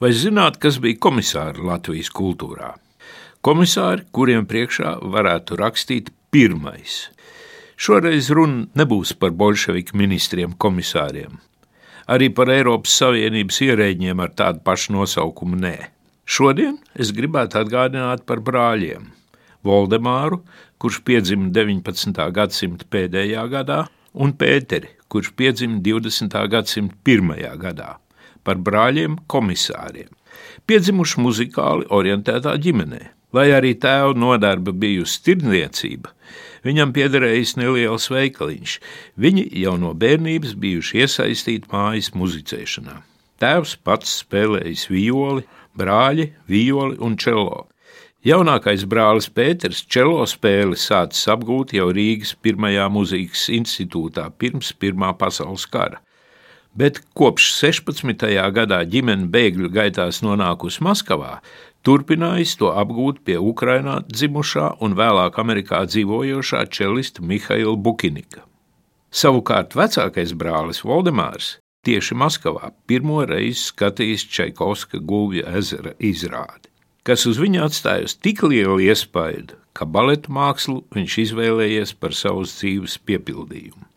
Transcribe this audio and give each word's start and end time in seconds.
Vai 0.00 0.14
zināt, 0.16 0.54
kas 0.56 0.78
bija 0.80 0.96
komisāri 0.96 1.60
Latvijas 1.60 2.08
kultūrā? 2.16 2.70
Komisāri, 3.44 4.06
kuriem 4.16 4.46
priekšā 4.48 4.94
varētu 5.12 5.58
rakstīt 5.60 6.08
pirmais. 6.32 7.10
Šoreiz 7.76 8.30
runa 8.32 8.64
nebūs 8.80 9.12
par 9.20 9.36
bolševiku 9.36 10.00
ministriem, 10.00 10.56
komisāriem. 10.56 11.36
Arī 12.08 12.30
par 12.32 12.48
Eiropas 12.48 12.96
Savienības 12.96 13.60
ierēģiem 13.68 14.24
ar 14.24 14.32
tādu 14.40 14.64
pašu 14.64 14.96
nosaukumu 14.96 15.60
nē. 15.68 15.76
Šodien 16.24 16.80
es 16.96 17.12
gribētu 17.12 17.60
atgādināt 17.60 18.24
par 18.24 18.40
brāļiem. 18.40 19.10
Voldemāru, 19.68 20.40
kurš 20.80 21.04
piedzima 21.04 21.52
19. 21.52 22.24
gadsimta 22.40 22.88
pēdējā 22.88 23.50
gadā, 23.52 23.82
un 24.16 24.32
Pēteri, 24.32 24.96
kurš 25.12 25.34
piedzima 25.36 25.76
20. 25.84 26.46
gadsimta 26.56 27.04
pirmajā 27.04 27.58
gadā 27.60 27.98
par 28.44 28.60
brāļiem 28.66 29.18
komisāriem, 29.30 30.10
piedzimuši 30.66 31.20
muzikāli 31.24 31.88
orientētā 31.90 32.56
ģimenē. 32.64 33.02
Lai 33.36 33.46
arī 33.54 33.76
tēva 33.78 34.10
nodarbe 34.18 34.72
bijusi 34.74 35.20
tirdzniecība, 35.28 36.10
viņam 36.66 36.90
piederējis 36.96 37.54
neliels 37.60 38.08
veikaliņš. 38.10 38.72
Viņi 39.22 39.44
jau 39.62 39.76
no 39.78 39.92
bērnības 39.94 40.56
bijuši 40.58 41.04
iesaistīti 41.04 41.70
mājas 41.70 42.10
muzicēšanā. 42.18 42.96
Tēvs 43.40 43.76
pats 43.86 44.18
spēlējis 44.24 44.88
violi, 44.90 45.46
brāļi, 45.78 46.32
violi 46.50 46.98
un 46.98 47.14
čelo. 47.16 47.68
Jaunākais 48.26 48.82
brālis 48.84 49.30
Pēters 49.32 49.86
čelo 49.88 50.26
spēli 50.28 50.76
sācis 50.76 51.30
apgūt 51.32 51.72
jau 51.78 51.86
Rīgas 51.94 52.34
pirmajā 52.36 52.90
mūzikas 52.92 53.46
institūtā 53.54 54.26
pirms 54.36 54.74
Pirmā 54.76 55.14
pasaules 55.22 55.64
kara 55.70 56.02
bet 56.74 57.00
kopš 57.16 57.50
16. 57.58 58.26
gadā 58.54 58.80
ģimene 58.86 59.28
bēgļu 59.32 59.70
gaitās 59.74 60.20
nonākusi 60.24 60.84
Maskavā, 60.86 61.40
turpinājis 61.86 62.56
to 62.60 62.70
apgūt 62.82 63.22
pie 63.24 63.38
Ukrainā 63.40 64.00
dzimušā 64.06 64.76
un 64.84 64.94
vēlāk 64.98 65.40
Amerikā 65.40 65.82
dzīvojošā 65.88 66.66
čelista 66.70 67.24
Mihaila 67.24 67.76
Bukinika. 67.76 68.44
Savukārt 69.10 69.74
vecākais 69.74 70.36
brālis 70.38 70.84
Valdemārs 70.86 71.56
tieši 71.86 72.14
Maskavā 72.14 72.70
pirmo 72.86 73.24
reizi 73.26 73.70
skatījis 73.70 74.28
Čaikovska 74.30 75.00
gulbja 75.02 75.50
ezera 75.58 75.96
izrādi, 75.98 76.68
kas 77.02 77.26
uz 77.26 77.40
viņu 77.42 77.64
atstājusi 77.66 78.20
tik 78.22 78.44
lielu 78.46 78.78
iespaidu, 78.86 79.58
ka 79.74 79.88
baletu 79.88 80.30
mākslu 80.36 80.84
viņš 80.94 81.18
izvēlējies 81.24 81.96
par 81.98 82.14
savas 82.14 82.54
dzīves 82.60 83.00
piepildījumu. 83.08 83.89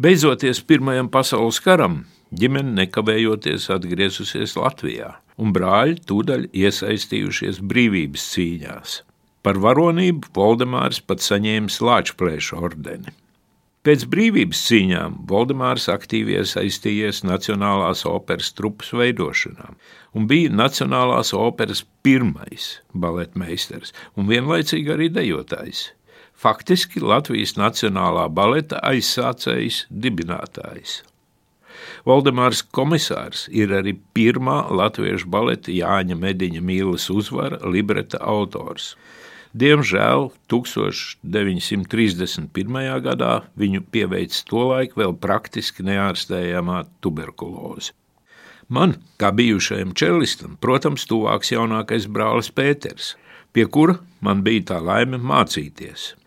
Beidzoties 0.00 0.62
Pirmajam 0.64 1.10
pasaules 1.12 1.58
karam, 1.60 1.98
ģimene 2.32 2.72
nekavējoties 2.78 3.66
atgriezusies 3.74 4.54
Latvijā, 4.56 5.10
un 5.36 5.52
brāļi 5.52 5.98
tūdaļ 6.08 6.46
iesaistījušies 6.48 7.60
brīvības 7.60 8.24
cīņās. 8.32 8.94
Par 9.44 9.60
varonību 9.60 10.32
Valdemārs 10.38 11.02
pat 11.04 11.20
saņēma 11.20 11.68
Lāčplēša 11.84 12.62
ordeni. 12.64 13.12
Pēc 13.84 14.06
brīvības 14.08 14.64
cīņām 14.70 15.20
Valdemārs 15.28 15.90
aktīvi 15.92 16.38
iesaistījies 16.40 17.24
Nacionālās 17.28 18.06
operas 18.08 18.52
trupas 18.56 18.94
veidošanā 18.96 19.74
un 20.16 20.28
bija 20.30 20.54
Nacionālās 20.54 21.34
operas 21.36 21.84
pirmais 22.06 22.78
baletmeistars 22.94 23.92
un 24.16 24.30
vienlaicīgi 24.30 24.94
arī 24.94 25.12
dejotājs 25.12 25.90
faktiski 26.42 26.98
Latvijas 27.00 27.54
Nacionālā 27.54 28.26
baleta 28.34 28.80
aizsācējs, 28.82 29.86
dibinātājs. 29.90 31.02
Valdemārs 32.06 32.62
komisārs 32.74 33.48
ir 33.54 33.72
arī 33.76 33.92
pirmā 34.16 34.70
latviešu 34.74 35.28
baleta 35.30 35.70
Jāņa 35.70 36.16
Mediņa 36.18 36.60
mīlas 36.64 37.10
uzvara 37.14 37.58
libreta 37.62 38.18
autors. 38.18 38.96
Diemžēl 39.52 40.32
1931. 40.50 43.02
gadā 43.04 43.42
viņu 43.60 43.80
pieveica 43.92 44.40
tolaik 44.48 44.96
vēl 44.96 45.12
praktiski 45.20 45.84
neārstējamā 45.86 46.84
tuberkuloze. 47.04 47.92
Man, 48.72 48.96
kā 49.20 49.28
bijušajam 49.36 49.92
čelistam, 49.92 50.56
protams, 50.56 51.04
tuvāks 51.06 51.52
jaunākais 51.52 52.08
brālis 52.08 52.48
Pēters, 52.50 53.14
pie 53.52 53.68
kura 53.68 54.00
man 54.24 54.40
bija 54.46 54.62
tā 54.72 54.78
laime 54.80 55.18
mācīties. 55.20 56.21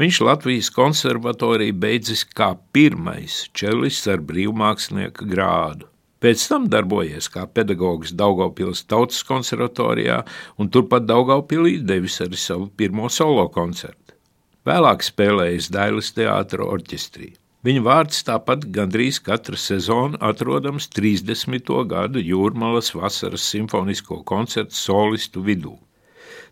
Viņš 0.00 0.18
Latvijas 0.24 0.70
konservatoriju 0.72 1.74
beidzis 1.76 2.22
kā 2.24 2.54
pirmais 2.72 3.42
čelists 3.52 4.08
ar 4.08 4.22
brīvmākslinieka 4.24 5.26
grādu. 5.28 5.90
Pēc 6.24 6.44
tam 6.48 6.68
darbojies 6.72 7.28
kā 7.32 7.42
pedagogs 7.48 8.14
Daugopils 8.16 8.80
Tautas 8.88 9.20
konservatorijā 9.28 10.22
un 10.56 10.70
turpat 10.72 11.04
Daugopilī 11.08 11.74
devis 11.84 12.16
arī 12.24 12.40
savu 12.40 12.70
pirmo 12.80 13.10
solo 13.12 13.44
koncertu. 13.52 14.16
Vēlāk 14.64 15.04
spēlējis 15.04 15.68
Dailas 15.76 16.10
teātra 16.16 16.64
orķestrī. 16.64 17.34
Viņa 17.64 17.84
vārds 17.84 18.24
tāpat 18.24 18.64
gandrīz 18.72 19.20
katru 19.20 19.60
sezonu 19.60 20.16
atrodams 20.30 20.88
30. 20.96 21.68
gadu 21.92 22.24
jūrmalas 22.24 22.94
vasaras 22.96 23.44
simfonisko 23.52 24.22
koncertu 24.24 24.80
solistu 24.80 25.44
vidū. 25.44 25.76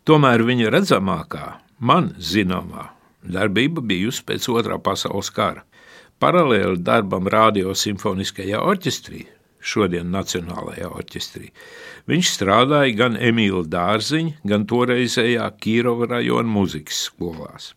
Tomēr 0.05 0.45
viņa 0.45 0.77
redzamākā, 0.77 1.47
man 1.81 2.13
zināmā, 2.21 2.91
Darbība 3.29 3.85
bijusi 3.85 4.25
pēc 4.29 4.49
otrā 4.53 4.79
pasaules 4.83 5.31
kara. 5.35 5.65
Paralēli 6.19 6.81
darbam 6.83 7.29
Radio 7.31 7.75
simfoniskajā 7.79 8.59
orķestrī, 8.59 9.25
šodien 9.63 10.09
Nacionālajā 10.11 10.89
orķestrī, 10.91 11.53
viņš 12.11 12.31
strādāja 12.35 12.97
gan 12.99 13.19
Emīļa 13.31 13.65
Dārziņa, 13.71 14.39
gan 14.51 14.67
toreizējā 14.67 15.47
Kīrova 15.63 16.09
rajona 16.17 16.51
muzikas 16.51 17.05
skolās. 17.07 17.75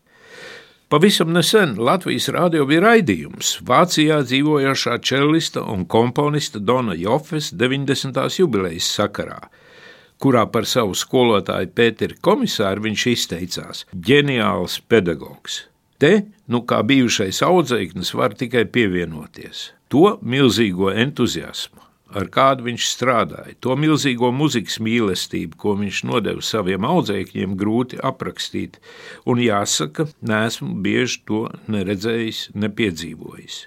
Pavisam 0.91 1.29
nesen 1.31 1.77
Latvijas 1.79 2.25
rādio 2.35 2.65
bija 2.67 2.81
raidījums 2.83 3.53
Vācijā 3.63 4.17
dzīvojošā 4.25 4.97
čelista 4.99 5.61
un 5.63 5.85
komponista 5.87 6.59
Dona 6.59 6.97
Jofes 6.99 7.53
90. 7.55 8.19
jubilejas 8.39 8.89
sakarā, 8.97 9.37
kurā 10.21 10.45
par 10.53 10.69
savu 10.69 10.95
skolotāju 10.97 11.73
Pēteru 11.75 12.19
komisāru 12.23 12.87
viņš 12.87 13.05
izteicās: 13.15 13.85
ģeniāls 13.91 14.79
pedagogs. 14.91 15.65
Te, 16.01 16.15
nu 16.49 16.63
kā 16.65 16.79
bijušais 16.81 17.43
audzēknis, 17.45 18.15
var 18.17 18.33
tikai 18.37 18.65
pievienoties. 18.73 19.69
To 19.93 20.15
milzīgo 20.25 20.89
entuziasmu, 20.97 21.81
ar 22.17 22.29
kādu 22.33 22.65
viņš 22.65 22.87
strādāja, 22.89 23.57
to 23.61 23.75
milzīgo 23.77 24.31
muzikas 24.33 24.79
mīlestību, 24.81 25.59
ko 25.61 25.75
viņš 25.77 25.99
nodeva 26.09 26.41
saviem 26.41 26.87
audzēkņiem, 26.87 27.53
grūti 27.59 27.99
aprakstīt, 28.01 28.79
un 29.29 29.43
jāsaka, 29.43 30.07
nesmu 30.25 30.79
bieži 30.81 31.21
to 31.29 31.43
neredzējis, 31.69 32.47
nepiedzīvojis. 32.55 33.61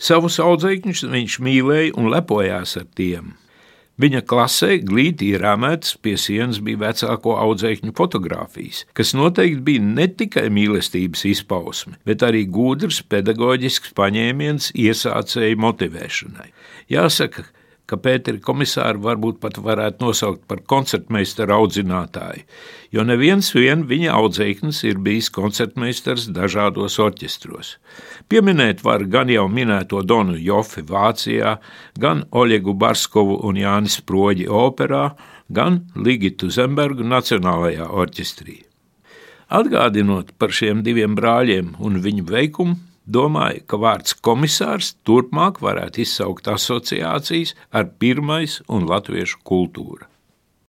Savus 0.00 0.40
audzēkņus 0.40 1.04
viņš 1.12 1.38
mīlēja 1.44 1.92
un 2.00 2.08
lepojās 2.14 2.78
ar 2.80 2.88
tiem. 2.96 3.34
Viņa 4.00 4.20
klasē 4.24 4.78
glīti 4.86 5.32
ierāmētas 5.34 5.96
pie 6.00 6.14
sienas 6.20 6.60
bija 6.64 6.80
vecāko 6.86 7.34
audzēkņu 7.42 7.92
fotografijas, 7.98 8.84
kas 8.96 9.12
noteikti 9.18 9.60
bija 9.66 9.82
ne 9.84 10.06
tikai 10.08 10.46
mīlestības 10.56 11.26
izpausme, 11.28 11.98
bet 12.08 12.24
arī 12.24 12.46
gudrs 12.48 13.02
pedagoģisks 13.12 13.92
paņēmiens 13.98 14.70
iesācēju 14.72 15.60
motivēšanai. 15.66 16.48
Jāsaka, 16.94 17.44
ka 17.90 17.98
Pēteri 17.98 18.38
komisāru 18.44 19.02
varbūt 19.02 19.40
pat 19.42 19.58
varētu 19.58 20.04
nosaukt 20.04 20.44
par 20.50 20.62
koncertmeistaru 20.70 21.56
audzinātāju, 21.56 22.44
jo 22.94 23.04
neviens 23.06 23.50
vien 23.56 23.82
viņa 23.90 24.14
audzēknis 24.14 24.84
ir 24.86 25.02
bijis 25.02 25.30
koncertmeistars 25.34 26.28
dažādos 26.36 27.00
orķestros. 27.02 27.74
Pieminēt 28.30 28.84
var 28.86 29.04
gan 29.10 29.32
jau 29.32 29.48
minēto 29.50 30.04
Donu 30.06 30.38
Jofi 30.38 30.86
Vācijā, 30.86 31.56
gan 31.98 32.24
Oļegu 32.30 32.76
Barskovu 32.78 33.40
un 33.48 33.58
Jānis 33.58 33.98
Proģi 34.06 34.46
operā, 34.46 35.10
gan 35.50 35.82
Ligitu 35.96 36.50
Zembergu 36.54 37.06
Nacionālajā 37.06 37.90
orķestrī. 37.90 38.60
Atgādinot 39.50 40.36
par 40.38 40.54
šiem 40.54 40.84
diviem 40.86 41.16
brāļiem 41.18 41.74
un 41.82 41.98
viņu 41.98 42.22
veikumu, 42.28 42.76
domāju, 43.16 43.64
ka 43.66 43.80
vārds 43.84 44.16
komisārs 44.26 44.94
turpmāk 45.08 45.60
varētu 45.64 46.04
izsaukt 46.04 46.50
asociācijas 46.50 47.56
ar 47.70 47.90
pirmais 48.02 48.60
un 48.68 48.86
latviešu 48.90 49.42
kultūru. 49.44 50.06